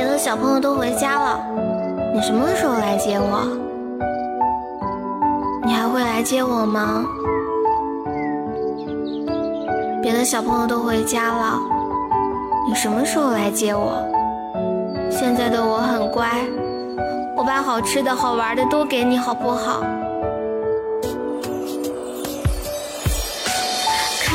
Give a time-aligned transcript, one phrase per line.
[0.00, 1.38] 别的小朋友都回家了，
[2.14, 3.46] 你什么时候来接我？
[5.62, 7.04] 你还会来接我吗？
[10.00, 11.58] 别的小朋友都回家了，
[12.66, 14.02] 你什么时候来接我？
[15.10, 16.26] 现在的我很乖，
[17.36, 19.82] 我把好吃的好玩的都给你，好不好？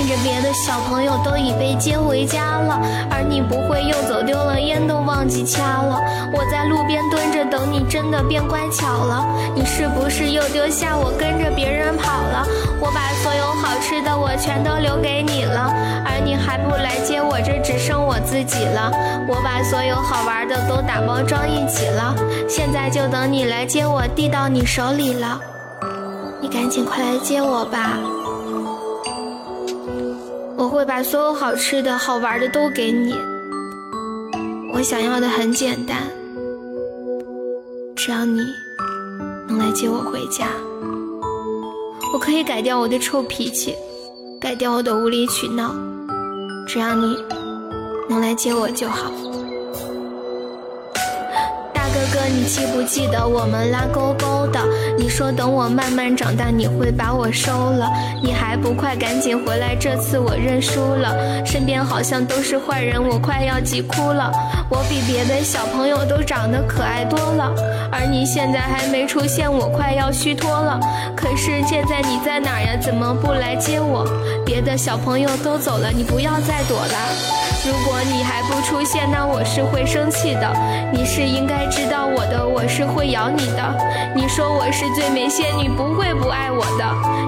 [0.00, 2.80] 看着别的小朋友都已被接回家了，
[3.10, 6.00] 而你不会又走丢了，烟都忘记掐了。
[6.32, 9.26] 我在路边蹲着等你，真的变乖巧了。
[9.54, 12.46] 你是不是又丢下我，跟着别人跑了？
[12.80, 15.70] 我把所有好吃的我全都留给你了，
[16.06, 18.90] 而你还不来接我，这只剩我自己了。
[19.28, 22.14] 我把所有好玩的都打包装一起了，
[22.48, 25.38] 现在就等你来接我，递到你手里了。
[26.40, 27.98] 你赶紧快来接我吧。
[30.70, 33.12] 我会把所有好吃的好玩的都给你。
[34.72, 35.96] 我想要的很简单，
[37.96, 38.40] 只要你
[39.48, 40.46] 能来接我回家。
[42.14, 43.74] 我可以改掉我的臭脾气，
[44.40, 45.74] 改掉我的无理取闹，
[46.68, 47.18] 只要你
[48.08, 49.10] 能来接我就好。
[52.12, 54.60] 哥，你记不记得我们拉勾勾的？
[54.98, 57.88] 你说等我慢慢长大，你会把我收了。
[58.22, 61.44] 你还不快赶紧回来，这次我认输了。
[61.46, 64.32] 身边好像都是坏人，我快要急哭了。
[64.68, 67.54] 我比别的小朋友都长得可爱多了，
[67.92, 70.80] 而你现在还没出现，我快要虚脱了。
[71.16, 72.76] 可是现在你在哪呀？
[72.80, 74.04] 怎么不来接我？
[74.44, 77.49] 别的小朋友都走了，你不要再躲了。
[77.66, 80.50] 如果你还不出现，那我是会生气的。
[80.90, 83.76] 你是应该知道我的，我是会咬你的。
[84.14, 86.84] 你说我是最美仙女，不会不爱我的。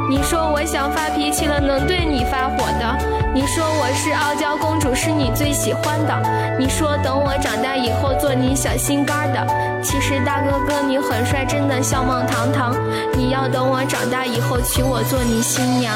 [0.09, 2.99] 你说我想发脾气了，能对你发火的。
[3.35, 6.57] 你说我是傲娇公主，是你最喜欢的。
[6.59, 9.47] 你说等我长大以后做你小心肝的。
[9.83, 12.75] 其实大哥哥你很帅，真的相貌堂堂。
[13.15, 15.95] 你要等我长大以后娶我做你新娘。